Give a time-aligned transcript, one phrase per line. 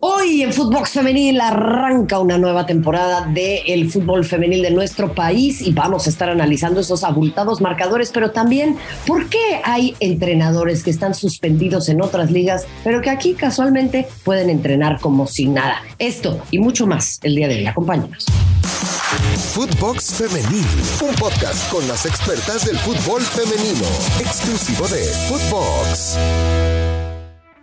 [0.00, 5.72] Hoy en Fútbol Femenil arranca una nueva temporada del fútbol femenil de nuestro país y
[5.72, 8.76] vamos a estar analizando esos abultados marcadores, pero también
[9.08, 14.50] por qué hay entrenadores que están suspendidos en otras ligas, pero que aquí casualmente pueden
[14.50, 15.82] entrenar como si nada.
[15.98, 17.66] Esto y mucho más el día de hoy.
[17.66, 18.24] Acompáñanos.
[19.52, 20.64] Footbox Femenil,
[21.02, 23.86] un podcast con las expertas del fútbol femenino,
[24.20, 26.87] exclusivo de Footbox.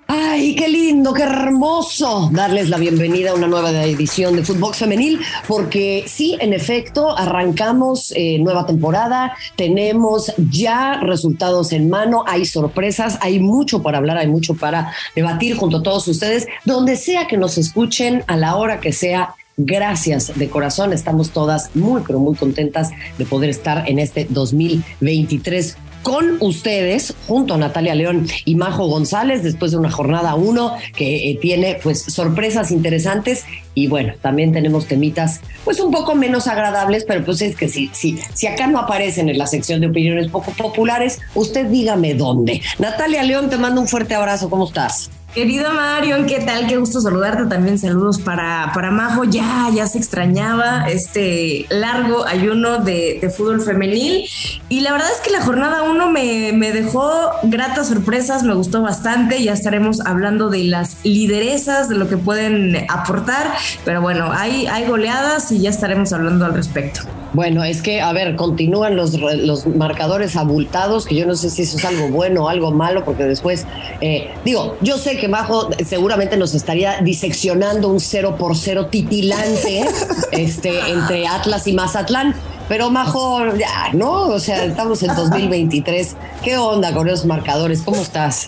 [0.07, 5.19] Ay, qué lindo, qué hermoso darles la bienvenida a una nueva edición de Fútbol Femenil,
[5.47, 13.17] porque sí, en efecto, arrancamos eh, nueva temporada, tenemos ya resultados en mano, hay sorpresas,
[13.21, 17.37] hay mucho para hablar, hay mucho para debatir junto a todos ustedes, donde sea que
[17.37, 19.33] nos escuchen, a la hora que sea.
[19.57, 25.77] Gracias de corazón, estamos todas muy, pero muy contentas de poder estar en este 2023
[26.05, 31.31] con ustedes, junto a Natalia León y Majo González, después de una jornada uno que
[31.31, 37.05] eh, tiene pues sorpresas interesantes y bueno, también tenemos temitas pues un poco menos agradables,
[37.05, 40.29] pero pues es que si, si, si acá no aparecen en la sección de opiniones
[40.29, 42.61] poco populares, usted dígame dónde.
[42.77, 45.09] Natalia León, te mando un fuerte abrazo, ¿cómo estás?
[45.35, 46.65] Querido Marion, ¿qué tal?
[46.65, 47.45] Qué gusto saludarte.
[47.47, 49.25] También saludos para, para Majo.
[49.25, 54.29] Ya, ya se extrañaba este largo ayuno de, fútbol femenil.
[54.69, 57.11] Y la verdad es que la jornada uno me, me, dejó
[57.43, 59.43] gratas sorpresas, me gustó bastante.
[59.43, 63.51] Ya estaremos hablando de las lideresas, de lo que pueden aportar.
[63.83, 67.01] Pero bueno, hay, hay goleadas y ya estaremos hablando al respecto.
[67.35, 71.63] Bueno, es que, a ver, continúan los, los marcadores abultados, que yo no sé si
[71.63, 73.65] eso es algo bueno o algo malo, porque después,
[73.99, 79.85] eh, digo, yo sé que Majo seguramente nos estaría diseccionando un cero por cero titilante
[80.31, 82.35] este, entre Atlas y Mazatlán,
[82.67, 84.27] pero mejor, ya, ¿no?
[84.27, 86.15] O sea, estamos en 2023.
[86.43, 87.81] ¿Qué onda con esos marcadores?
[87.83, 88.47] ¿Cómo estás?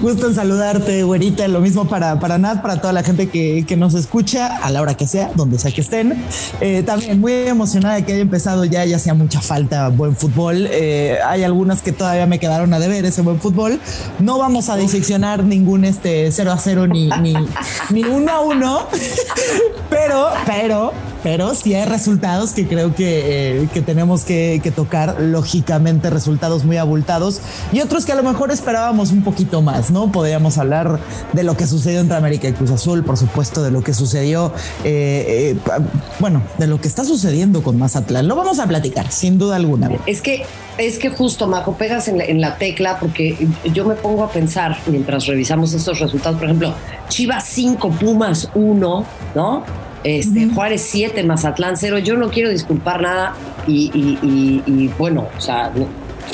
[0.00, 1.48] Gusto en saludarte, güerita.
[1.48, 4.82] Lo mismo para, para Nat, para toda la gente que, que, nos escucha, a la
[4.82, 6.14] hora que sea, donde sea que estén.
[6.60, 10.68] Eh, también muy emocionada de que haya empezado ya, ya hacía mucha falta buen fútbol.
[10.70, 13.80] Eh, hay algunas que todavía me quedaron a deber ese buen fútbol.
[14.18, 17.34] No vamos a diseccionar ningún este 0 a 0 ni, ni,
[17.90, 18.88] ni 1 a 1,
[19.90, 20.92] pero, pero
[21.24, 26.76] pero sí hay resultados que creo que, eh, que tenemos que, tocar, lógicamente resultados muy
[26.76, 27.40] abultados
[27.72, 30.12] y otros que a lo mejor esperábamos un poquito más, ¿no?
[30.12, 31.00] Podríamos hablar
[31.32, 34.52] de lo que sucedió entre América y Cruz Azul, por supuesto, de lo que sucedió,
[34.84, 35.56] eh, eh,
[36.20, 38.28] bueno, de lo que está sucediendo con Mazatlán.
[38.28, 39.88] Lo vamos a platicar, sin duda alguna.
[40.04, 40.44] Es que
[40.76, 44.30] es que justo, Majo, pegas en la, en la, tecla porque yo me pongo a
[44.30, 46.74] pensar mientras revisamos estos resultados, por ejemplo,
[47.08, 49.83] Chivas 5, Pumas 1, ¿no?
[50.04, 51.98] Este, Juárez 7, Mazatlán 0.
[51.98, 53.34] Yo no quiero disculpar nada
[53.66, 55.72] y, bueno, o sea,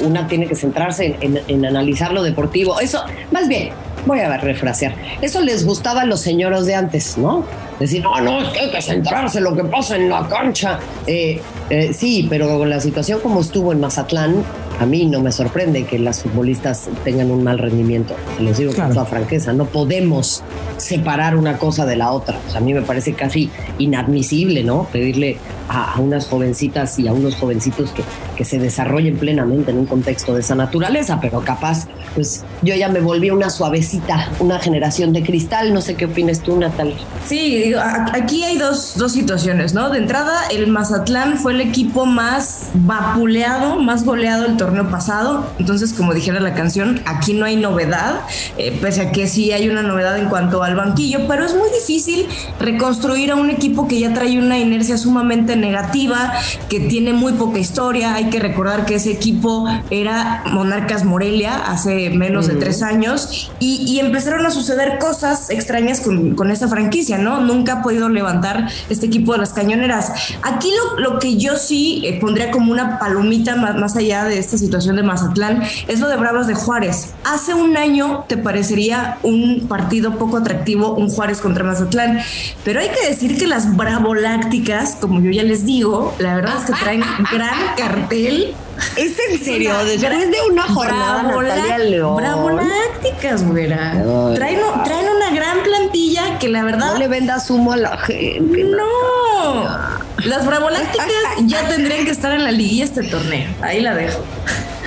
[0.02, 2.80] una tiene que centrarse en, analizar lo deportivo.
[2.80, 3.70] Eso, más bien,
[4.06, 4.94] voy a refrasear.
[5.22, 7.44] Eso les gustaba a los señoros de antes, ¿no?
[7.78, 10.78] Decir, no, no, es que hay que centrarse en lo que pasa en la cancha.
[11.06, 14.44] Eh, eh, sí, pero con la situación como estuvo en Mazatlán,
[14.80, 18.16] a mí no me sorprende que las futbolistas tengan un mal rendimiento.
[18.38, 19.52] Se los digo con toda franqueza.
[19.52, 20.42] No podemos
[20.78, 22.38] separar una cosa de la otra.
[22.54, 24.88] a mí me parece casi inadmisible, ¿no?
[24.90, 25.36] Pedirle
[25.68, 28.02] a, unas jovencitas y a unos jovencitos que,
[28.38, 32.88] que se desarrollen plenamente en un contexto de esa naturaleza, pero capaz, pues yo ya
[32.88, 35.74] me volví una suavecita, una generación de cristal.
[35.74, 36.94] No sé qué opinas tú, Natal.
[37.26, 37.74] Sí,
[38.14, 39.90] aquí hay dos, dos situaciones, ¿no?
[39.90, 45.46] De entrada, el Mazatlán fue el equipo más vapuleado, más goleado el torneo pasado.
[45.58, 48.20] Entonces, como dijera la canción, aquí no hay novedad,
[48.56, 51.68] eh, pese a que sí hay una novedad en cuanto al banquillo, pero es muy
[51.70, 52.26] difícil
[52.58, 56.32] reconstruir a un equipo que ya trae una inercia sumamente negativa,
[56.68, 58.14] que tiene muy poca historia.
[58.14, 63.98] Hay que recordar que ese equipo era Monarcas Morelia hace menos de tres años y,
[64.00, 67.40] empezaron a suceder cosas extrañas con, con, esa franquicia, ¿no?
[67.40, 70.12] Nunca ha podido levantar este equipo de las cañoneras.
[70.42, 74.38] Aquí lo, lo que yo sí eh, pondría como una palomita más, más allá de
[74.50, 77.14] esta situación de Mazatlán es lo de Bravos de Juárez.
[77.22, 82.18] Hace un año te parecería un partido poco atractivo, un Juárez contra Mazatlán,
[82.64, 86.64] pero hay que decir que las Bravolácticas, como yo ya les digo, la verdad es
[86.64, 88.56] que traen gran cartel
[88.96, 89.76] ¿Es en serio?
[89.84, 92.16] Después de una jornada, Natalia León.
[92.16, 93.92] Bravolácticas, güera.
[94.34, 96.94] Traen, traen, una gran plantilla que la verdad.
[96.94, 98.64] No le vendas humo a la gente.
[98.64, 99.99] No.
[100.24, 101.08] Las Bravolácticas
[101.46, 103.48] ya tendrían que estar en la liguilla este torneo.
[103.62, 104.24] Ahí la dejo.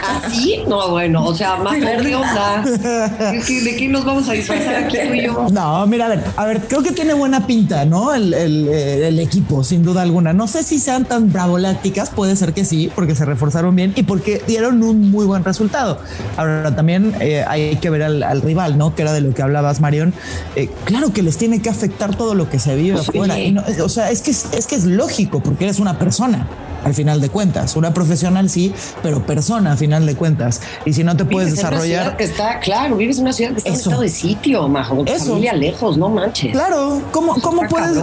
[0.08, 0.60] ¿Así?
[0.68, 2.64] No, bueno, o sea, más ¿qué onda?
[2.64, 5.48] ¿De qué nos vamos a disfrazar aquí tú y yo?
[5.54, 8.14] No, mira, a ver, a ver, creo que tiene buena pinta, ¿no?
[8.14, 10.34] El, el, eh, el equipo, sin duda alguna.
[10.34, 14.04] No sé si sean tan bravolácticas, puede ser que sí, porque se reforzaron bien y
[14.04, 16.00] porque dieron un muy buen resultado.
[16.38, 18.96] Ahora también eh, hay que ver al, al, rival, ¿no?
[18.96, 20.14] Que era de lo que hablabas, Marión.
[20.56, 23.40] Eh, claro que les tiene que afectar todo lo que se vive pues afuera.
[23.40, 26.48] Y no, o sea, es que es, es que es lógico, porque eres una persona
[26.84, 27.76] al final de cuentas.
[27.76, 30.62] Una profesional sí, pero persona a final de cuentas.
[30.86, 32.18] Y si no te puedes desarrollar.
[32.18, 35.08] que está, claro, vives en una ciudad que está en estado de sitio, majo, con
[35.08, 35.26] Eso.
[35.26, 36.52] familia lejos, no manches.
[36.52, 37.98] Claro, ¿cómo, cómo puedes?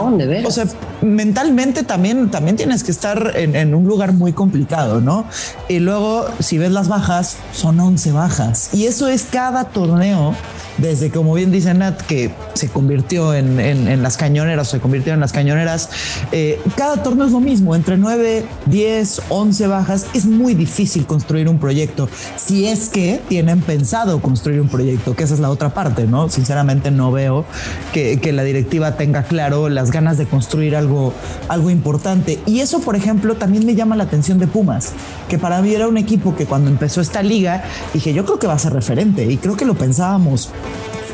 [0.44, 0.64] o sea,
[1.02, 5.24] mentalmente también, también tienes que estar en, en, un lugar muy complicado, ¿no?
[5.68, 8.70] Y luego, si ves las bajas, son 11 bajas.
[8.72, 10.34] Y eso es cada torneo
[10.80, 15.12] desde, como bien dice Nat, que se convirtió en, en, en las cañoneras, se convirtió
[15.12, 15.90] en las cañoneras,
[16.32, 21.48] eh, cada torneo es lo mismo, entre 9, 10, 11 bajas, es muy difícil construir
[21.48, 25.74] un proyecto, si es que tienen pensado construir un proyecto, que esa es la otra
[25.74, 26.28] parte, ¿no?
[26.28, 27.44] Sinceramente no veo
[27.92, 31.12] que, que la directiva tenga claro las ganas de construir algo,
[31.48, 32.38] algo importante.
[32.46, 34.92] Y eso, por ejemplo, también me llama la atención de Pumas,
[35.28, 38.46] que para mí era un equipo que cuando empezó esta liga, dije, yo creo que
[38.46, 40.50] va a ser referente y creo que lo pensábamos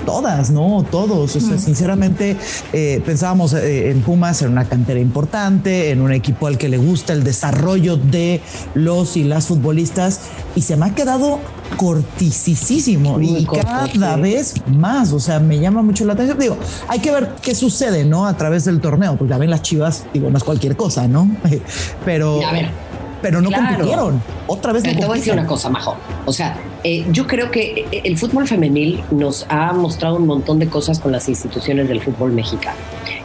[0.05, 0.85] todas, ¿no?
[0.91, 1.37] Todos.
[1.37, 2.37] O sea, sinceramente
[2.73, 6.79] eh, pensábamos eh, en Pumas en una cantera importante, en un equipo al que le
[6.79, 8.41] gusta el desarrollo de
[8.75, 10.21] los y las futbolistas
[10.55, 11.39] y se me ha quedado
[11.77, 15.13] cortisísimo y cada vez más.
[15.13, 16.39] O sea, me llama mucho la atención.
[16.39, 16.57] Digo,
[16.89, 18.27] hay que ver qué sucede, ¿no?
[18.27, 21.31] A través del torneo, porque también las chivas, digo, no es cualquier cosa, ¿no?
[22.05, 22.41] Pero.
[22.47, 22.86] A ver
[23.23, 23.67] pero no claro.
[23.67, 24.23] compitieron.
[24.47, 24.83] Otra vez.
[24.83, 25.97] Pero te voy a decir una cosa, Majo.
[26.25, 30.69] O sea, eh, yo creo que el fútbol femenil nos ha mostrado un montón de
[30.69, 32.79] cosas con las instituciones del fútbol mexicano.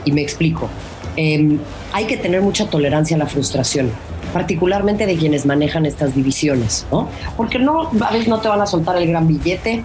[0.05, 0.69] Y me explico.
[1.17, 1.57] Eh,
[1.91, 3.91] hay que tener mucha tolerancia a la frustración
[4.31, 7.07] particularmente de quienes manejan estas divisiones, ¿no?
[7.37, 9.83] Porque no, a veces no te van a soltar el gran billete,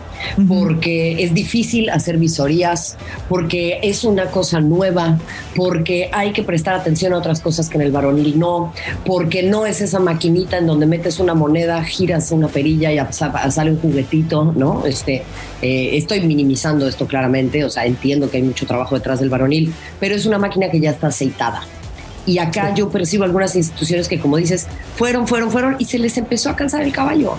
[0.49, 2.97] porque es difícil hacer visorías,
[3.29, 5.19] porque es una cosa nueva,
[5.55, 8.73] porque hay que prestar atención a otras cosas que en el varonil no,
[9.05, 13.71] porque no es esa maquinita en donde metes una moneda, giras una perilla y sale
[13.71, 14.85] un juguetito, ¿no?
[14.87, 15.23] Este,
[15.63, 19.73] eh, estoy minimizando esto claramente, o sea, entiendo que hay mucho trabajo detrás del varonil,
[20.01, 21.63] pero es una máquina que ya está aceitada.
[22.27, 26.19] Y acá yo percibo algunas instituciones que, como dices, fueron, fueron, fueron y se les
[26.19, 27.35] empezó a cansar el caballo.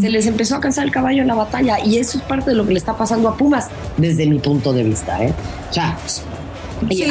[0.00, 2.56] Se les empezó a cansar el caballo en la batalla y eso es parte de
[2.56, 5.20] lo que le está pasando a Pumas desde mi punto de vista.
[5.24, 5.34] ¿eh?
[5.70, 5.98] O sea,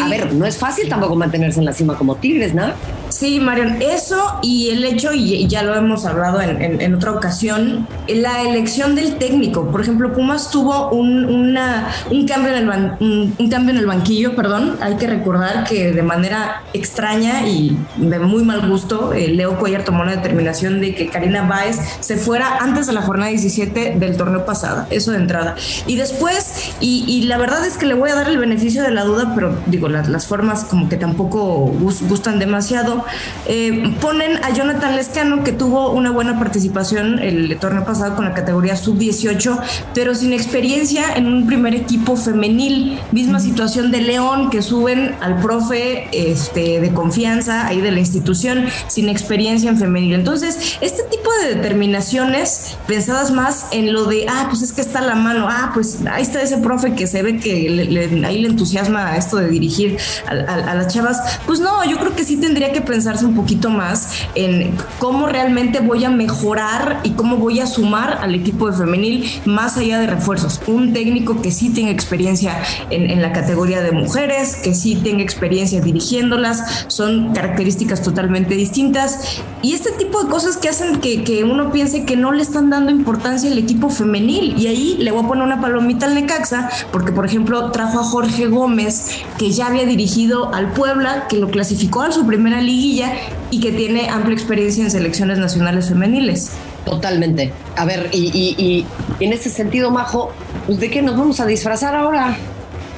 [0.01, 2.67] a ver, no es fácil tampoco mantenerse en la cima como Tigres, ¿no?
[3.11, 7.11] Sí, Marion, eso y el hecho, y ya lo hemos hablado en, en, en otra
[7.11, 9.69] ocasión, la elección del técnico.
[9.69, 14.33] Por ejemplo, Pumas tuvo un, un, cambio en el ban, un, cambio en el banquillo,
[14.33, 14.77] perdón.
[14.79, 19.83] Hay que recordar que de manera extraña y de muy mal gusto, eh, Leo Cuellar
[19.83, 24.15] tomó la determinación de que Karina Báez se fuera antes de la jornada 17 del
[24.15, 25.55] torneo pasado, eso de entrada.
[25.85, 28.91] Y después, y, y la verdad es que le voy a dar el beneficio de
[28.91, 31.65] la duda, pero digo, las, las formas como que tampoco
[32.07, 33.00] gustan demasiado.
[33.45, 38.33] Eh, ponen a Jonathan Lescano, que tuvo una buena participación el torneo pasado con la
[38.33, 39.59] categoría sub-18,
[39.93, 42.99] pero sin experiencia en un primer equipo femenil.
[43.11, 48.65] Misma situación de León, que suben al profe este, de confianza ahí de la institución,
[48.87, 50.13] sin experiencia en femenil.
[50.13, 55.01] Entonces, este tipo de determinaciones pensadas más en lo de, ah, pues es que está
[55.01, 58.39] la mano, ah, pues ahí está ese profe que se ve que le, le, ahí
[58.39, 59.97] le entusiasma esto de dirigir
[60.27, 63.35] a, a, a, las chavas, pues no, yo creo que sí tendría que pensarse un
[63.35, 68.69] poquito más en cómo realmente voy a mejorar y cómo voy a sumar al equipo
[68.69, 70.59] de femenil más allá de refuerzos.
[70.67, 75.23] Un técnico que sí tenga experiencia en, en la categoría de mujeres, que sí tenga
[75.23, 81.45] experiencia dirigiéndolas, son características totalmente distintas y este tipo de cosas que hacen que, que
[81.45, 85.23] uno piense que no le están dando importancia al equipo femenil y ahí le voy
[85.23, 89.67] a poner una palomita al Necaxa porque por ejemplo trajo a Jorge Gómez que ya
[89.67, 93.13] había dirigido al Puebla, que lo clasificó a su primera liguilla
[93.51, 96.51] y que tiene amplia experiencia en selecciones nacionales femeniles.
[96.85, 97.53] Totalmente.
[97.75, 98.85] A ver, y, y,
[99.19, 100.31] y en ese sentido, Majo,
[100.65, 102.37] pues ¿de qué nos vamos a disfrazar ahora?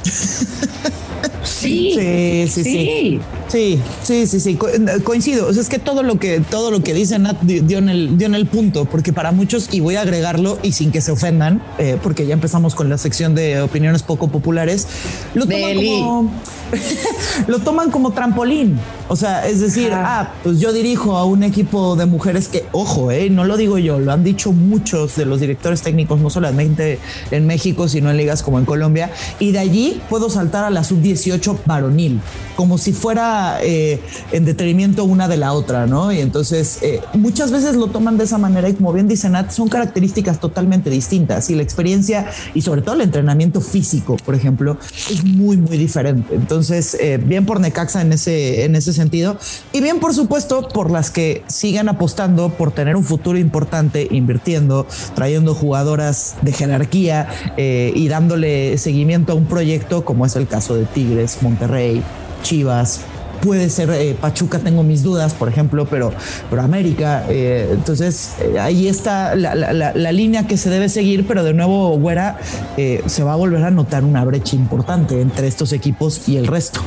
[1.44, 3.20] Sí, sí, sí, sí.
[3.48, 4.58] Sí, sí, sí, sí.
[5.04, 5.48] coincido.
[5.48, 8.18] O sea, es que todo lo que, todo lo que dice Nat dio en el,
[8.18, 11.12] dio en el punto, porque para muchos, y voy a agregarlo, y sin que se
[11.12, 14.88] ofendan, eh, porque ya empezamos con la sección de opiniones poco populares,
[15.34, 16.32] lo toman como,
[17.48, 18.80] lo toman como trampolín.
[19.10, 23.12] O sea, es decir, ah, pues yo dirijo a un equipo de mujeres que, ojo,
[23.12, 27.00] eh, no lo digo yo, lo han dicho muchos de los directores técnicos, no solamente
[27.30, 30.84] en México, sino en ligas como en Colombia, y de allí puedo saltar a la
[30.84, 32.22] sub-18 varonil,
[32.56, 34.00] como si fuera eh,
[34.32, 36.12] en detrimento una de la otra, ¿no?
[36.12, 39.51] Y entonces eh, muchas veces lo toman de esa manera y como bien dice Nat,
[39.51, 44.77] son características totalmente distintas y la experiencia y sobre todo el entrenamiento físico, por ejemplo,
[45.12, 46.34] es muy, muy diferente.
[46.36, 49.38] Entonces, eh, bien por Necaxa en ese, en ese sentido.
[49.72, 54.88] Y bien, por supuesto, por las que sigan apostando por tener un futuro importante, invirtiendo,
[55.15, 57.27] trayendo jugadoras de jerarquía
[57.58, 62.03] y dándole seguimiento a un proyecto como es el caso de Tigres, Monterrey,
[62.43, 63.01] Chivas,
[63.44, 66.12] puede ser eh, Pachuca, tengo mis dudas, por ejemplo, pero,
[66.50, 67.26] pero América.
[67.30, 72.38] Eh, entonces, eh, ahí está la, línea que se debe seguir, pero de nuevo, Güera,
[72.78, 76.80] se va a volver a notar una brecha importante entre estos equipos y el resto.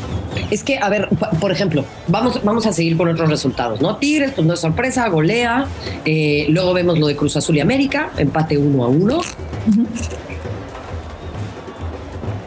[0.50, 1.08] Es que, a ver,
[1.40, 3.96] por ejemplo, vamos, vamos a seguir con otros resultados, ¿no?
[3.96, 5.66] Tigres, pues no es sorpresa, golea.
[6.48, 9.20] luego vemos lo de Cruz Azul y América, empate uno a uno.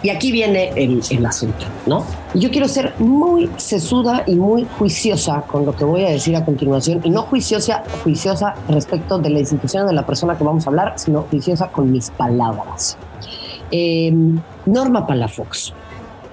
[0.02, 2.06] Y aquí viene el, el asunto, ¿no?
[2.34, 6.46] Yo quiero ser muy sesuda y muy juiciosa con lo que voy a decir a
[6.46, 10.70] continuación, y no juiciosa, juiciosa respecto de la institución de la persona que vamos a
[10.70, 12.98] hablar, sino juiciosa con mis palabras.
[13.72, 14.12] Eh,
[14.66, 15.74] Norma Palafox.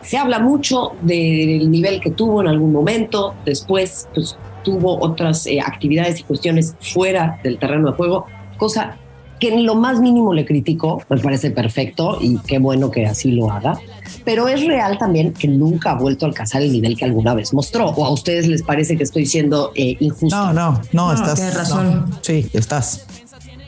[0.01, 5.61] Se habla mucho del nivel que tuvo en algún momento, después pues, tuvo otras eh,
[5.61, 8.97] actividades y cuestiones fuera del terreno de juego, cosa
[9.39, 13.33] que en lo más mínimo le critico, me parece perfecto y qué bueno que así
[13.33, 13.79] lo haga,
[14.25, 17.53] pero es real también que nunca ha vuelto a alcanzar el nivel que alguna vez
[17.53, 17.91] mostró.
[17.91, 20.37] ¿O a ustedes les parece que estoy siendo eh, injusto?
[20.37, 21.55] No, no, no, estás.
[21.55, 22.07] razón.
[22.23, 23.07] sí, estás.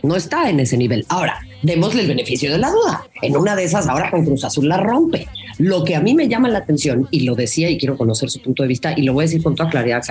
[0.02, 1.04] No está en ese nivel.
[1.08, 3.06] Ahora, démosle el beneficio de la duda.
[3.22, 5.26] En una de esas, ahora con Cruz Azul la rompe.
[5.58, 8.40] Lo que a mí me llama la atención, y lo decía y quiero conocer su
[8.40, 10.02] punto de vista, y lo voy a decir con toda claridad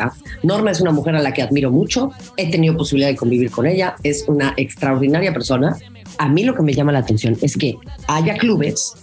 [0.44, 3.66] Norma es una mujer a la que admiro mucho, he tenido posibilidad de convivir con
[3.66, 5.78] ella, es una extraordinaria persona.
[6.18, 7.78] A mí lo que me llama la atención es que
[8.08, 8.94] haya clubes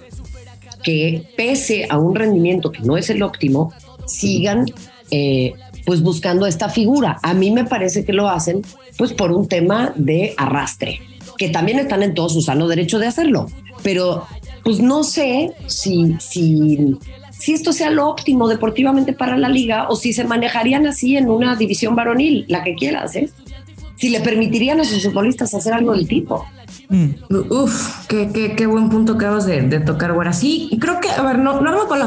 [0.83, 3.73] que pese a un rendimiento que no es el óptimo,
[4.07, 4.67] sigan
[5.11, 7.19] eh, pues buscando esta figura.
[7.23, 8.63] A mí me parece que lo hacen
[8.97, 11.01] pues por un tema de arrastre,
[11.37, 13.49] que también están en todo su sano derecho de hacerlo,
[13.83, 14.27] pero
[14.63, 16.97] pues no sé si, si,
[17.31, 21.29] si esto sea lo óptimo deportivamente para la liga o si se manejarían así en
[21.29, 23.31] una división varonil, la que quieras, ¿eh?
[23.97, 26.45] Si le permitirían a sus futbolistas hacer algo del tipo.
[26.89, 27.11] Mm.
[27.51, 31.39] Uf, qué, qué, buen punto que acabas de, tocar, ahora Sí, creo que, a ver,
[31.39, 31.99] no, no con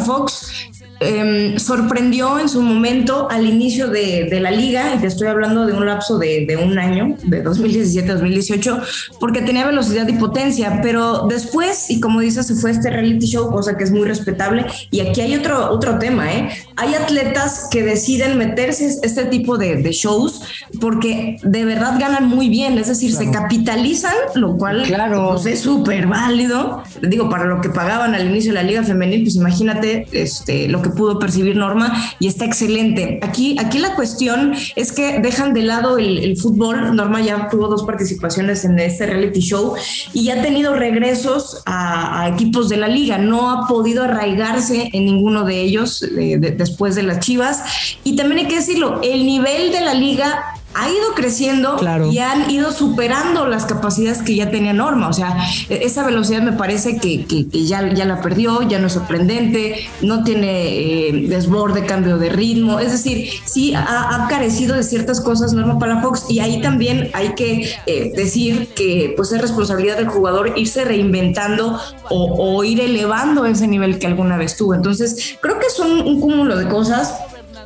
[0.99, 5.73] Em, sorprendió en su momento al inicio de, la liga, y te estoy hablando de
[5.73, 8.81] un lapso de, un año, de 2017 2018,
[9.19, 13.51] porque tenía velocidad y potencia, pero después, y como dices, se fue este reality show,
[13.51, 16.49] cosa que es muy respetable, y aquí hay otro, otro tema, ¿eh?
[16.75, 20.41] Hay atletas que deciden meterse este tipo de, shows
[20.81, 25.31] porque de verdad ganan muy bien, es decir, se capitalizan, lo cual claro.
[25.31, 29.23] Pues, es súper válido, digo, para lo que pagaban al inicio de la liga femenil,
[29.23, 33.19] pues imagínate este, lo que pudo percibir Norma y está excelente.
[33.21, 36.95] Aquí, aquí la cuestión es que dejan de lado el, fútbol.
[36.95, 39.75] Norma ya tuvo dos participaciones en este reality show
[40.13, 43.17] y ha tenido regresos a, equipos de la liga.
[43.17, 47.63] No ha podido arraigarse en ninguno de ellos eh, después de las Chivas.
[48.03, 51.77] Y también hay que decirlo, el nivel de la liga ha ido creciendo
[52.11, 55.09] y han ido superando las capacidades que ya tenía Norma.
[55.09, 55.35] O sea,
[55.69, 60.23] e-, esa velocidad me parece que, ya, ya la perdió, ya no es sorprendente, no
[60.23, 62.79] tiene eh, desborde, cambio de ritmo.
[62.79, 67.69] Es decir, sí ha, carecido de ciertas cosas Norma Palafox y ahí también hay que
[67.85, 73.99] eh, decir que pues es responsabilidad del jugador irse reinventando o, ir elevando ese nivel
[73.99, 74.73] que alguna vez tuvo.
[74.73, 77.13] Entonces, creo que son un cúmulo de cosas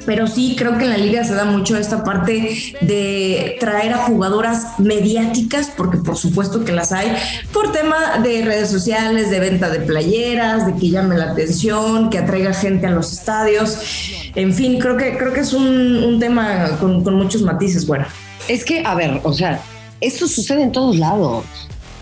[0.05, 3.97] pero sí creo que en la liga se da mucho esta parte de traer a
[3.97, 7.11] jugadoras mediáticas, porque por supuesto que las hay,
[7.53, 12.17] por tema de redes sociales, de venta de playeras, de que llame la atención, que
[12.17, 13.77] atraiga gente a los estadios.
[14.35, 17.85] En fin, creo que, creo que es un, tema con, muchos matices.
[17.85, 18.05] Bueno.
[18.47, 19.61] Es que, a ver, o sea,
[19.99, 21.45] esto sucede en todos lados.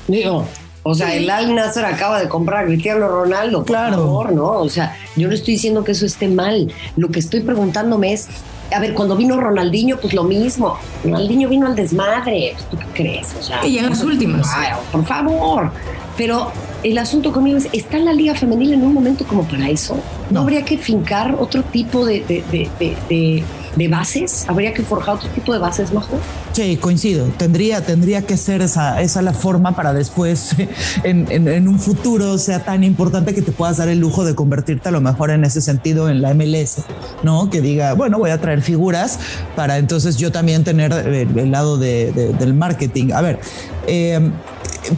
[0.08, 0.48] Digo,
[0.84, 3.98] o sea, el Al Nasser acaba de comprar a Cristiano Ronaldo, por claro.
[3.98, 4.60] favor, ¿no?
[4.60, 6.72] O sea, yo no estoy diciendo que eso esté mal.
[6.96, 8.28] Lo que estoy preguntándome es,
[8.74, 10.78] a ver, cuando vino Ronaldinho, pues lo mismo.
[11.04, 12.56] Ronaldinho vino al desmadre.
[12.70, 13.36] ¿Tú qué crees?
[13.38, 14.48] O sea, y en las últimas.
[14.92, 15.72] por favor.
[16.18, 16.52] Pero
[16.84, 19.98] el asunto conmigo es, ¿está la liga femenil en un momento como para eso?
[20.30, 23.44] ¿No, habría que fincar otro tipo de, de,
[23.88, 24.46] bases?
[24.48, 26.20] ¿Habría que forjar otro tipo de bases, mejor?
[26.54, 27.26] Sí, coincido.
[27.38, 30.56] Tendría, tendría que ser esa, esa la forma para después,
[31.04, 34.92] en, un futuro, sea tan importante que te puedas dar el lujo de convertirte a
[34.92, 36.84] lo mejor en ese sentido en la MLS,
[37.24, 37.50] ¿no?
[37.50, 39.20] Que diga, bueno, voy a traer figuras
[39.56, 43.12] para entonces yo también tener el, lado del marketing.
[43.14, 43.40] A ver,
[43.88, 44.32] eh,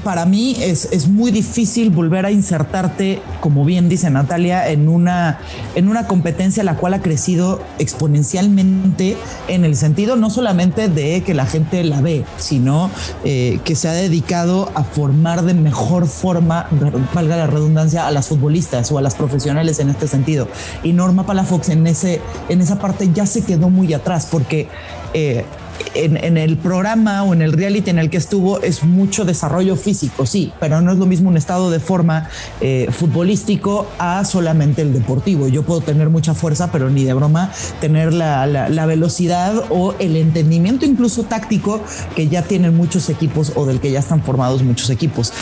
[0.04, 5.40] para mí es, es, muy difícil volver a insertarte, como bien dice Natalia, en una,
[5.76, 11.34] en una competencia la cual ha crecido exponencialmente en el sentido no solamente de que
[11.34, 12.90] la gente la ve, sino
[13.24, 16.68] eh, que se ha dedicado a formar de mejor forma,
[17.14, 20.48] valga la redundancia, a las futbolistas o a las profesionales en este sentido.
[20.84, 24.68] Y Norma Palafox en, ese, en esa parte ya se quedó muy atrás porque...
[25.14, 25.46] Eh,
[25.94, 30.26] en, el programa o en el reality en el que estuvo es mucho desarrollo físico,
[30.26, 34.94] sí, pero no es lo mismo un estado de forma eh, futbolístico a solamente el
[34.94, 35.48] deportivo.
[35.48, 40.16] Yo puedo tener mucha fuerza, pero ni de broma tener la, la velocidad o el
[40.16, 41.82] entendimiento incluso táctico
[42.16, 45.34] que ya tienen muchos equipos o del que ya están formados muchos equipos.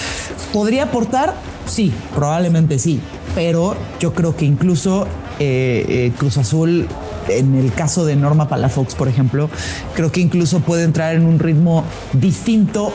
[0.54, 1.36] ¿Podría aportar?
[1.66, 3.00] Sí, probablemente sí,
[3.36, 5.08] pero yo creo que incluso
[5.40, 6.88] eh, eh, Cruz Azul
[7.30, 9.50] en el caso de Norma Palafox, por ejemplo,
[9.96, 11.84] creo que incluso puede entrar en un ritmo
[12.14, 12.92] distinto,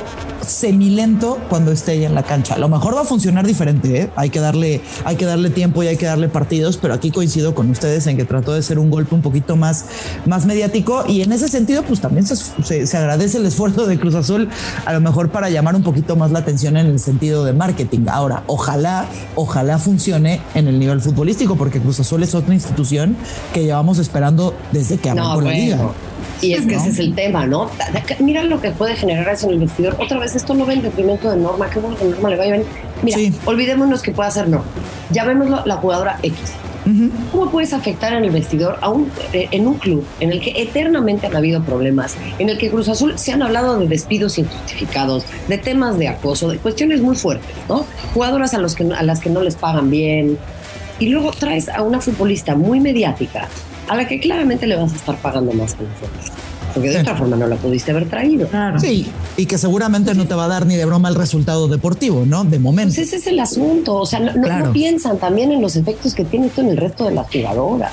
[0.47, 2.55] semilento cuando esté ella en la cancha.
[2.55, 4.11] A lo mejor va a funcionar diferente, ¿eh?
[4.17, 7.55] hay, que darle, hay que darle tiempo y hay que darle partidos, pero aquí coincido
[7.55, 9.87] con ustedes en que trató de ser un golpe un poquito más,
[10.27, 14.15] más mediático y en ese sentido, pues también se, se agradece el esfuerzo de Cruz
[14.15, 14.49] Azul,
[14.85, 18.07] a lo mejor para llamar un poquito más la atención en el sentido de marketing.
[18.09, 23.17] Ahora, ojalá, ojalá funcione en el nivel futbolístico, porque Cruz Azul es otra institución
[23.53, 24.24] que llevamos esperando
[24.73, 25.91] desde que arrancó la liga.
[26.41, 27.71] Y es que ese es el tema, ¿no?
[28.21, 29.97] Mira lo que puede generar eso en el vestidor.
[29.99, 31.71] Otra vez, esto no ve el detrimento de Norma.
[31.71, 32.67] Qué bueno que Norma le vaya bien.
[33.03, 34.67] Mira, olvidémonos que puede hacer Norma.
[35.11, 36.39] Llamémoslo la jugadora X.
[37.33, 40.51] ¿Cómo puedes afectar en el vestidor a un, eh, en un club en el que
[40.61, 45.25] eternamente han habido problemas, en el que Cruz Azul se han hablado de despidos injustificados,
[45.49, 47.87] de temas de acoso, de cuestiones muy fuertes, ¿no?
[48.13, 50.37] Jugadoras a, los que, a las que no les pagan bien,
[50.99, 53.49] y luego traes a una futbolista muy mediática
[53.89, 56.33] a la que claramente le vas a estar pagando más que nosotros.
[56.75, 58.49] Porque de otra forma no la pudiste haber traído.
[58.79, 62.25] Sí, y que seguramente no te va a dar ni de broma el resultado deportivo,
[62.27, 62.45] ¿no?
[62.45, 62.95] De momento.
[62.97, 63.95] Pues ese es el asunto.
[63.95, 67.13] O sea, no, piensan también en los efectos que tiene esto en el resto de
[67.13, 67.93] las jugadoras.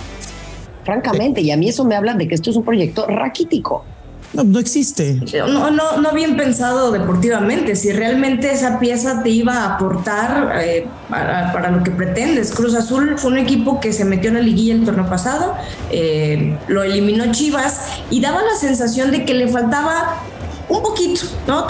[0.83, 3.85] Francamente, y a mí eso me habla de que esto es un proyecto raquítico.
[4.33, 5.21] No, no existe.
[5.33, 7.75] No, no, bien pensado deportivamente.
[7.75, 12.51] Si realmente esa pieza te iba a aportar eh, para, lo que pretendes.
[12.51, 15.55] Cruz Azul fue un equipo que se metió en la liguilla el torneo pasado,
[15.89, 20.21] eh, lo eliminó Chivas y daba la sensación de que le faltaba
[20.69, 21.67] un poquito, ¿no?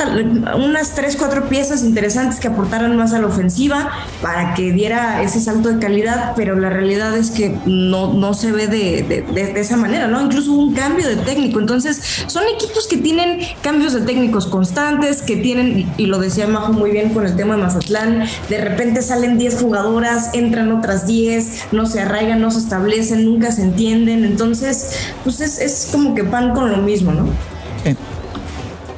[0.57, 5.39] unas tres, cuatro piezas interesantes que aportaran más a la ofensiva para que diera ese
[5.39, 9.77] salto de calidad, pero la realidad es que no, no se ve de, de, esa
[9.77, 10.21] manera, ¿no?
[10.21, 11.59] Incluso un cambio de técnico.
[11.59, 16.73] Entonces, son equipos que tienen cambios de técnicos constantes, que tienen, y lo decía Majo
[16.73, 21.67] muy bien con el tema de Mazatlán, de repente salen 10 jugadoras, entran otras 10,
[21.71, 24.25] no se arraigan, no se establecen, nunca se entienden.
[24.25, 27.50] Entonces, pues es, es como que pan con lo mismo, ¿no?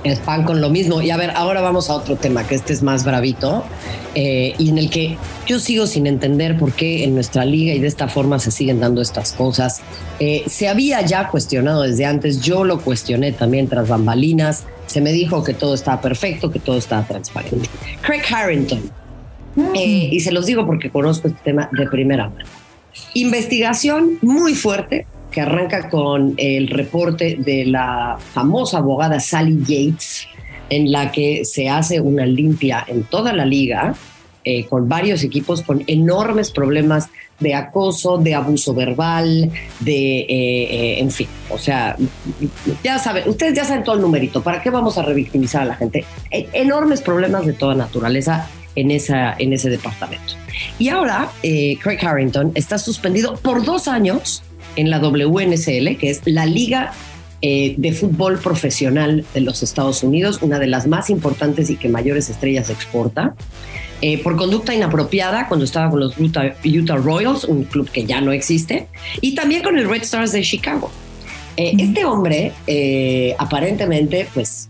[0.03, 1.01] Es pan con lo mismo.
[1.01, 3.63] Y a ver, ahora vamos a otro tema, que este es más bravito,
[4.15, 7.79] eh, y en el que yo sigo sin entender por qué en nuestra liga y
[7.79, 9.81] de esta forma se siguen dando estas cosas.
[10.19, 15.11] Eh, se había ya cuestionado desde antes, yo lo cuestioné también tras bambalinas, se me
[15.11, 17.69] dijo que todo estaba perfecto, que todo estaba transparente.
[18.01, 18.91] Craig Harrington,
[19.75, 22.45] eh, y se los digo porque conozco este tema de primera mano.
[23.13, 30.27] Investigación muy fuerte que arranca con el reporte de la famosa abogada Sally Yates,
[30.69, 33.95] en la que se hace una limpia en toda la liga,
[34.45, 40.99] eh, con varios equipos con enormes problemas de acoso, de abuso verbal, de, eh, eh,
[40.99, 41.95] en fin, o sea,
[42.83, 45.75] ya saben, ustedes ya saben todo el numerito, ¿para qué vamos a revictimizar a la
[45.75, 46.05] gente?
[46.29, 50.33] enormes problemas de toda naturaleza en, esa, en ese departamento.
[50.77, 54.43] Y ahora, Craig Harrington está suspendido por dos años
[54.75, 56.93] en la WNSL, que es la Liga
[57.41, 61.89] eh, de Fútbol Profesional de los Estados Unidos, una de las más importantes y que
[61.89, 63.35] mayores estrellas exporta,
[64.01, 68.21] eh, por conducta inapropiada cuando estaba con los Utah, Utah, Royals, un club que ya
[68.21, 68.87] no existe,
[69.19, 70.89] y también con el Red Stars de Chicago.
[71.57, 72.51] Eh, este hombre,
[73.37, 74.69] aparentemente, pues,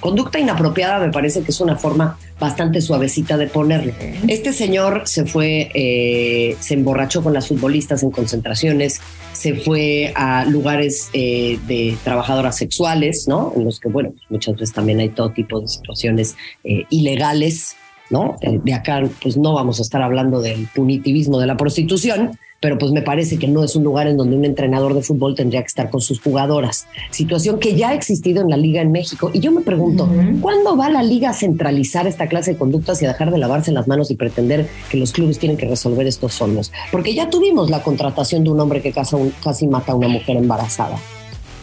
[0.00, 3.92] conducta inapropiada me parece que es una forma bastante suavecita de ponerlo.
[4.28, 9.00] Este señor se fue, se emborrachó con las futbolistas en concentraciones,
[9.34, 13.52] se fue a lugares eh, de trabajadoras sexuales, ¿no?
[13.56, 17.76] En los que, bueno, pues muchas veces también hay todo tipo de situaciones eh, ilegales,
[18.10, 18.36] ¿no?
[18.40, 22.78] Eh, de acá, pues no vamos a estar hablando del punitivismo de la prostitución, pero
[22.78, 25.60] pues me parece que no es un lugar en donde un entrenador de fútbol tendría
[25.60, 26.86] que estar con sus jugadoras.
[27.10, 29.30] Situación que ya ha existido en la liga en México.
[29.34, 30.08] Y yo me pregunto,
[30.40, 33.70] ¿cuándo va la liga a centralizar esta clase de conductas y a dejar de lavarse
[33.70, 36.72] las manos y pretender que los clubes tienen que resolver estos solos?
[36.90, 40.96] Porque ya tuvimos la contratación de un hombre que casi mata a una mujer embarazada.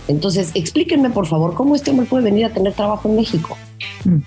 [0.07, 3.57] Entonces, explíquenme por favor cómo este hombre puede venir a tener trabajo en México.
[4.05, 4.17] Mm.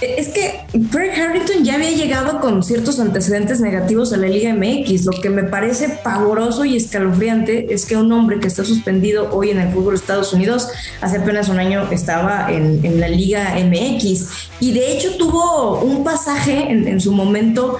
[0.00, 5.06] Es que Craig Harrington ya había llegado con ciertos antecedentes negativos a la Liga MX.
[5.06, 9.50] Lo que me parece pavoroso y escalofriante es que un hombre que está suspendido hoy
[9.50, 10.68] en el fútbol de Estados Unidos,
[11.00, 14.28] hace apenas un año estaba en, la Liga MX
[14.60, 17.78] y de hecho tuvo un pasaje en su momento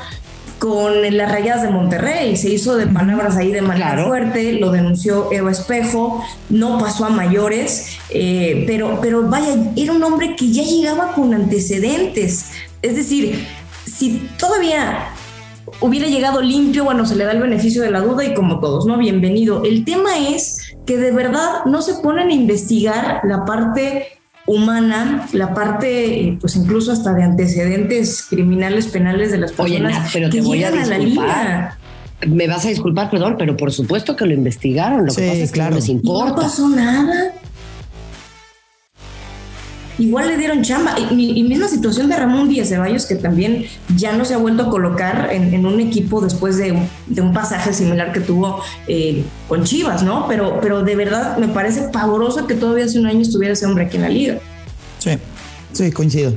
[0.59, 2.37] con las rayas de Monterrey.
[2.37, 7.11] Se hizo de palabras ahí de manera fuerte, lo denunció Eva Espejo, no pasó a
[7.11, 12.51] mayores, eh, pero, pero vaya, era un hombre que ya llegaba con antecedentes.
[12.83, 13.47] Es decir,
[13.87, 15.09] si todavía
[15.81, 18.87] hubiera llegado limpio, bueno, se le da el beneficio de la duda y como todos,
[18.87, 18.99] ¿no?
[18.99, 19.65] Bienvenido.
[19.65, 24.16] El tema es que de verdad no se ponen a investigar la parte
[24.47, 30.31] humana, la parte, pues incluso hasta de antecedentes criminales penales de las personas Oye, pero
[30.31, 31.75] te voy a disculpar.
[32.27, 35.07] Me vas a disculpar, perdón, pero por supuesto que lo investigaron.
[35.07, 36.31] Lo que pasa es que no les importa.
[36.31, 37.33] no pasó nada.
[39.99, 40.95] Igual le dieron chamba.
[40.99, 44.71] Y, misma situación de Ramón Díaz Ceballos, que también ya no se ha vuelto a
[44.71, 50.27] colocar en, un equipo después de, un pasaje similar que tuvo eh, con Chivas, ¿no?
[50.29, 53.85] Pero, pero de verdad me parece pavoroso que todavía hace un año estuviera ese hombre
[53.85, 54.39] aquí en la liga.
[54.99, 55.13] Sí,
[55.73, 56.35] sí, coincido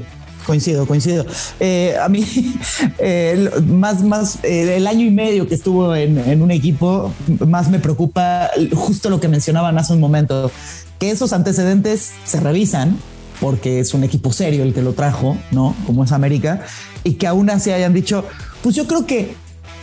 [0.49, 1.27] coincido, coincido.
[1.59, 2.25] Eh, a mí,
[2.97, 7.13] eh, más, más, el año y medio que estuvo en, un equipo,
[7.45, 10.51] más me preocupa justo lo que mencionaban hace un momento,
[10.97, 12.97] que esos antecedentes se revisan
[13.39, 15.75] porque es un equipo serio el que lo trajo, ¿no?
[15.85, 16.61] Como es América,
[17.03, 18.25] y que aún así hayan dicho,
[18.61, 19.35] pues yo creo que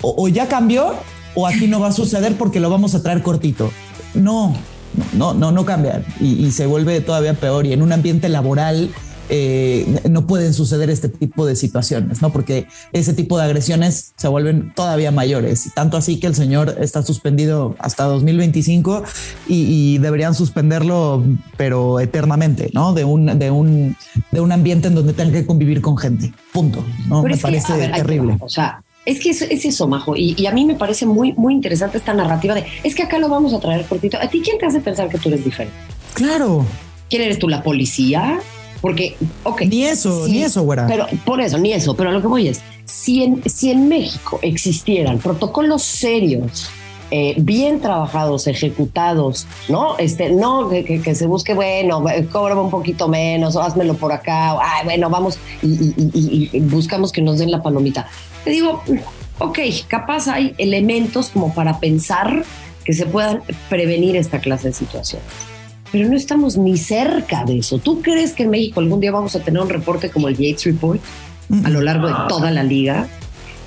[0.03, 0.95] o, ya cambió
[1.35, 3.71] o aquí no va a suceder porque lo vamos a traer cortito.
[4.15, 4.55] No,
[5.13, 8.91] no, no, no cambia y, y se vuelve todavía peor y en un ambiente laboral
[9.29, 12.31] eh, no pueden suceder este tipo de situaciones, ¿no?
[12.31, 15.67] Porque ese tipo de agresiones se vuelven todavía mayores.
[15.67, 19.03] Y tanto así que el señor está suspendido hasta 2025
[19.49, 21.25] y, deberían suspenderlo,
[21.57, 22.93] pero eternamente, ¿no?
[22.93, 23.97] De un, de un,
[24.31, 26.33] de un ambiente en donde tenga que convivir con gente.
[26.53, 26.85] Punto.
[27.09, 27.23] ¿no?
[27.23, 28.37] me parece terrible.
[28.41, 31.97] O sea, es que es, eso, Majo, y, a mí me parece muy, muy interesante
[31.97, 34.19] esta narrativa de, es que acá lo vamos a traer cortito.
[34.21, 35.77] ¿A ti quién te hace pensar que tú eres diferente?
[36.15, 36.67] Claro.
[37.09, 38.41] ¿Quién eres tú, la policía?
[38.81, 39.63] Porque, ok.
[39.63, 40.87] Ni eso, ni eso, güera.
[40.87, 41.95] Pero por eso, ni eso.
[41.95, 46.71] Pero lo que voy es, si en, si en México existieran protocolos serios,
[47.11, 49.97] eh, bien trabajados, ejecutados, ¿no?
[49.99, 54.61] Este, no que, se busque, bueno, cóbrame un poquito menos, o házmelo por acá, o,
[54.61, 58.09] ay, bueno, vamos y, y, buscamos que nos den la palomita.
[58.45, 58.83] Te digo,
[59.39, 62.45] ok, capaz hay elementos como para pensar
[62.85, 65.56] que se puedan prevenir esta clase de situaciones
[65.93, 67.79] pero no estamos ni cerca de eso.
[67.79, 70.65] ¿Tú crees que en México algún día vamos a tener un reporte como el Yates
[70.65, 71.01] Report
[71.65, 73.09] a lo largo de toda la liga?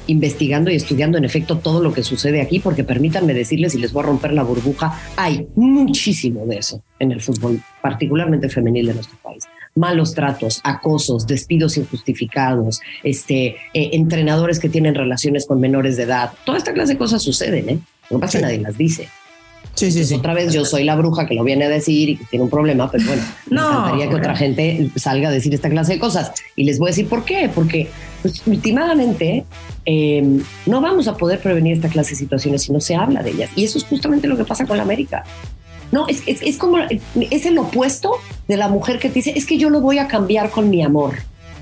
[0.09, 3.93] investigando y estudiando en efecto todo lo que sucede aquí, porque permítanme decirles, y les
[3.93, 8.95] voy a romper la burbuja, hay muchísimo de eso en el fútbol, particularmente femenil de
[8.95, 9.43] nuestro país.
[9.75, 16.31] Malos tratos, acosos, despidos injustificados, este, eh, entrenadores que tienen relaciones con menores de edad.
[16.43, 17.79] Toda esta clase de cosas suceden, ¿eh?
[18.09, 19.07] No pasa nadie las dice.
[19.79, 20.15] Sí, sí, sí.
[20.15, 22.49] Otra vez yo soy la bruja que lo viene a decir y que tiene un
[22.49, 25.99] problema, pero bueno, no, me encantaría que otra gente salga a decir esta clase de
[25.99, 26.33] cosas.
[26.57, 27.89] Y les voy a decir por qué, porque
[28.21, 29.45] pues, últimamente
[29.85, 33.29] em, no vamos a poder prevenir esta clase de situaciones si no se habla de
[33.29, 33.51] ellas.
[33.55, 35.23] Y eso es justamente lo que pasa con la América.
[35.93, 38.17] No, es, es, es como, es el opuesto
[38.49, 40.83] de la mujer que te dice, es que yo lo voy a cambiar con mi
[40.83, 41.19] amor.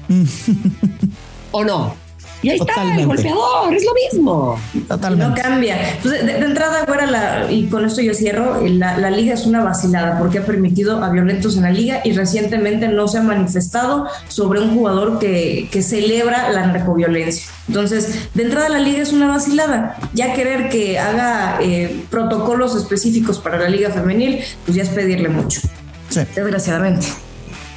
[1.51, 2.06] ¿O no?
[2.41, 4.59] Y ahí está el golpeador, es lo mismo.
[4.87, 5.27] Totalmente.
[5.27, 5.77] No cambia.
[6.01, 10.19] Pues de, entrada, fuera la, y con esto yo cierro, la, liga es una vacilada
[10.19, 14.59] porque ha permitido a violentos en la liga y recientemente no se ha manifestado sobre
[14.59, 17.47] un jugador que, que celebra la narcoviolencia.
[17.67, 19.97] Entonces, de entrada la liga es una vacilada.
[20.13, 25.29] Ya querer que haga eh, protocolos específicos para la liga femenil, pues ya es pedirle
[25.29, 25.61] mucho.
[26.09, 26.21] Sí.
[26.35, 27.07] Desgraciadamente.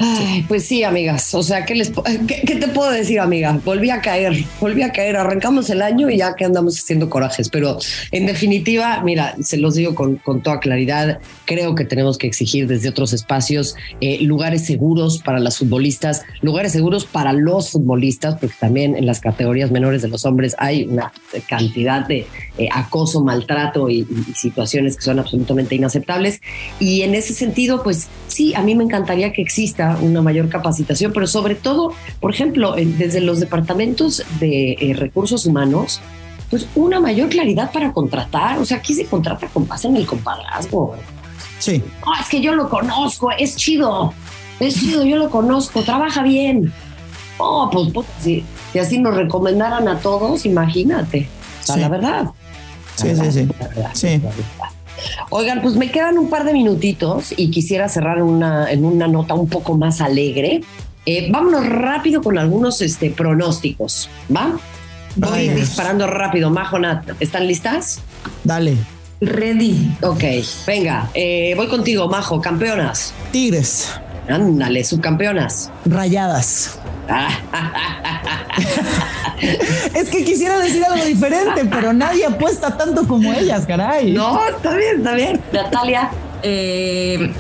[0.02, 1.34] Ay, pues sí, amigas.
[1.34, 1.92] O sea, ¿qué, les,
[2.26, 3.60] qué, te puedo decir, amiga?
[3.66, 5.14] Volví a caer, volví a caer.
[5.14, 7.50] Arrancamos el año y ya que andamos haciendo corajes.
[7.50, 7.76] Pero
[8.10, 11.18] en definitiva, mira, se los digo con, con toda claridad.
[11.44, 16.72] Creo que tenemos que exigir desde otros espacios eh, lugares seguros para las futbolistas, lugares
[16.72, 21.12] seguros para los futbolistas, porque también en las categorías menores de los hombres hay una
[21.46, 26.40] cantidad de eh, acoso, maltrato y, y situaciones que son absolutamente inaceptables.
[26.78, 31.12] Y en ese sentido, pues sí, a mí me encantaría que exista una mayor capacitación,
[31.12, 36.00] pero sobre todo, por ejemplo, desde los departamentos de eh, recursos humanos,
[36.50, 38.58] pues una mayor claridad para contratar.
[38.58, 40.96] O sea, aquí se contrata con base en el compadrazgo.
[41.58, 41.82] Sí.
[42.20, 44.14] es que yo lo conozco, es chido,
[44.58, 46.72] es chido, yo lo conozco, trabaja bien.
[47.38, 48.44] Oh, pues, pues si,
[48.78, 51.28] así nos recomendaran a todos, imagínate.
[51.62, 52.30] O sea, la verdad.
[52.96, 53.48] sí, sí, sí,
[53.94, 54.22] sí.
[55.30, 59.34] Oigan, pues me quedan un par de minutitos y quisiera cerrar una, en una nota
[59.34, 60.62] un poco más alegre.
[61.06, 64.58] Eh, vámonos rápido con algunos este, pronósticos, ¿va?
[65.16, 65.54] Voy Vamos.
[65.60, 66.50] disparando rápido.
[66.50, 68.00] Majo, Nat, ¿están listas?
[68.44, 68.76] Dale.
[69.20, 69.96] Ready.
[70.02, 70.22] Ok,
[70.66, 73.12] venga, eh, voy contigo, Majo, campeonas.
[73.32, 73.90] Tigres,
[74.28, 75.70] Ándale, subcampeonas.
[75.84, 76.79] rayadas.
[79.94, 84.12] Es que quisiera decir algo diferente, pero nadie apuesta tanto como ellas, caray.
[84.12, 85.40] No, está bien, está bien.
[85.52, 86.10] Natalia.
[86.42, 87.32] Eh,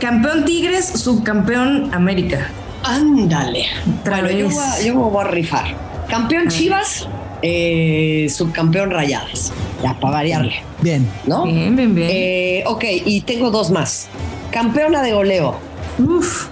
[0.00, 2.48] campeón Tigres, subcampeón América.
[2.82, 3.66] Ándale.
[4.04, 5.64] Bueno, yo, voy a- yo me voy a rifar.
[6.08, 7.06] Campeón Chivas,
[7.42, 9.52] eh, subcampeón Rayadas.
[9.82, 11.08] Ya, para variarle, Bien.
[11.26, 11.44] ¿no?
[11.44, 12.08] Bien, bien, bien.
[12.10, 14.06] Eh, ok, y tengo dos más.
[14.52, 15.56] Campeona de goleo,
[15.98, 16.46] Uf.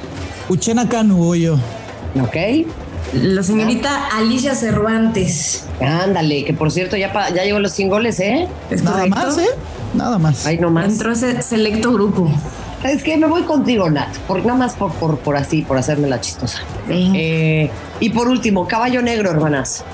[0.49, 1.57] Uchena Canu, voy yo.
[2.21, 2.67] ¿Ok?
[3.15, 5.65] La señorita Alicia Cervantes.
[5.81, 8.47] Ándale, que por cierto ya, pa- ya llegó los 100 goles, ¿eh?
[8.71, 9.19] ¿Es Nada correcto?
[9.19, 9.47] más, ¿eh?
[9.95, 10.47] Nada más.
[10.47, 10.87] Ahí nomás.
[10.93, 12.31] Entró ese selecto grupo.
[12.85, 16.09] Es que me voy contigo, Nat, por, nada más por, por, por así, por hacerme
[16.09, 16.61] la chistosa.
[16.89, 17.71] Eh,
[18.01, 19.85] y por último, caballo negro, hermanas.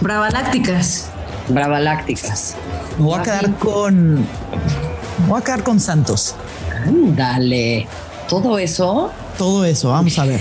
[0.00, 1.08] Bravalácticas.
[1.48, 2.54] Bravalácticas.
[2.98, 4.14] Me voy a quedar con.
[4.20, 6.34] Me voy a quedar con Santos.
[6.86, 7.86] Ándale.
[8.28, 9.10] Todo eso.
[9.36, 10.40] Todo eso, vamos a ver.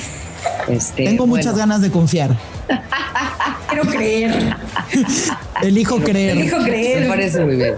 [0.68, 2.38] Este, Tengo bueno, muchas ganas de confiar.
[3.70, 4.56] Quiero creer.
[5.64, 6.38] Elijo creer.
[6.38, 7.08] Elijo Me creer.
[7.08, 7.76] parece muy bien.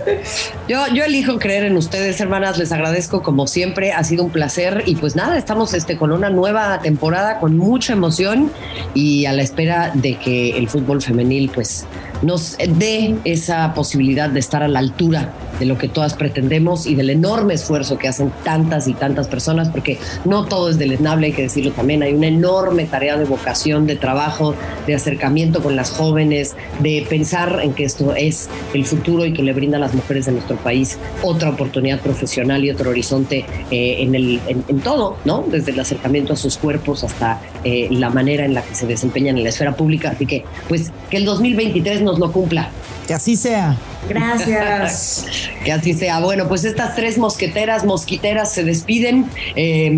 [0.67, 2.57] Yo, yo elijo creer en ustedes, hermanas.
[2.57, 3.91] Les agradezco como siempre.
[3.91, 4.83] Ha sido un placer.
[4.85, 8.51] Y pues nada, estamos este, con una nueva temporada con mucha emoción
[8.93, 11.85] y a la espera de que el fútbol femenil pues
[12.21, 16.95] nos dé esa posibilidad de estar a la altura de lo que todas pretendemos y
[16.95, 21.33] del enorme esfuerzo que hacen tantas y tantas personas, porque no todo es deleznable, hay
[21.33, 25.91] que decirlo también, hay una enorme tarea de vocación, de trabajo, de acercamiento con las
[25.91, 29.93] jóvenes, de pensar en que esto es el futuro y que le brinda a las
[29.93, 34.79] mujeres de nuestro país otra oportunidad profesional y otro horizonte eh, en, el, en, en
[34.79, 35.43] todo, ¿no?
[35.47, 39.37] Desde el acercamiento a sus cuerpos hasta eh, la manera en la que se desempeñan
[39.37, 40.11] en la esfera pública.
[40.11, 42.69] Así que, pues, que el 2023 nos lo cumpla.
[43.07, 43.77] Que así sea.
[44.09, 45.25] Gracias.
[45.65, 46.19] Que así sea.
[46.19, 49.25] Bueno, pues estas tres mosqueteras, mosquiteras se despiden.
[49.55, 49.89] Eh,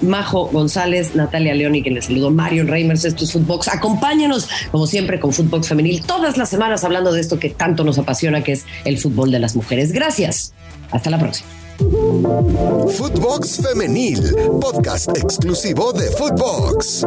[0.00, 3.68] Majo González, Natalia León y quien les saludo, Marion Reimers, esto es Footbox.
[3.68, 7.98] Acompáñenos, como siempre, con Footbox Femenil todas las semanas hablando de esto que tanto nos
[7.98, 9.92] apasiona, que es el fútbol de las mujeres.
[9.92, 10.54] Gracias.
[10.90, 11.50] Hasta la próxima.
[12.96, 17.06] Footbox Femenil, podcast exclusivo de Footbox.